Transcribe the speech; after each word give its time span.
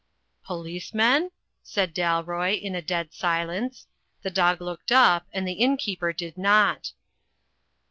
"Policemen?" 0.43 1.29
said 1.61 1.93
Dalroy, 1.93 2.59
in 2.59 2.73
a 2.73 2.81
dead 2.81 3.13
silence. 3.13 3.85
The 4.23 4.31
dog 4.31 4.59
looked 4.59 4.91
up, 4.91 5.27
and 5.31 5.47
the 5.47 5.53
innkeeper 5.61 6.11
did 6.11 6.39
not. 6.39 6.93